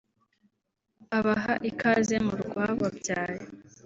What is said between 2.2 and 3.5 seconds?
mu rwababyaye